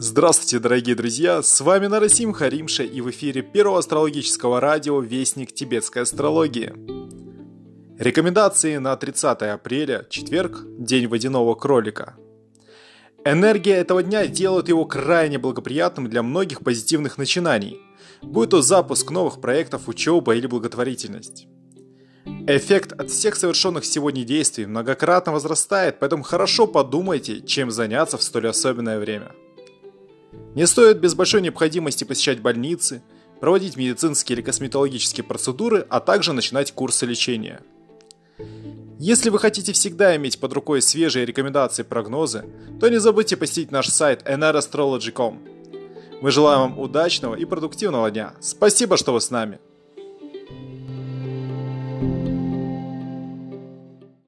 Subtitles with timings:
[0.00, 1.42] Здравствуйте, дорогие друзья!
[1.42, 6.72] С вами Нарасим Харимша и в эфире первого астрологического радио «Вестник тибетской астрологии».
[7.98, 12.14] Рекомендации на 30 апреля, четверг, день водяного кролика.
[13.24, 17.80] Энергия этого дня делает его крайне благоприятным для многих позитивных начинаний,
[18.22, 21.48] будь то запуск новых проектов, учеба или благотворительность.
[22.46, 28.46] Эффект от всех совершенных сегодня действий многократно возрастает, поэтому хорошо подумайте, чем заняться в столь
[28.46, 29.32] особенное время.
[30.54, 33.02] Не стоит без большой необходимости посещать больницы,
[33.40, 37.60] проводить медицинские или косметологические процедуры, а также начинать курсы лечения.
[38.98, 42.44] Если вы хотите всегда иметь под рукой свежие рекомендации и прогнозы,
[42.80, 45.40] то не забудьте посетить наш сайт nrastrology.com.
[46.20, 48.34] Мы желаем вам удачного и продуктивного дня.
[48.40, 49.60] Спасибо, что вы с нами.
[52.00, 52.37] thank you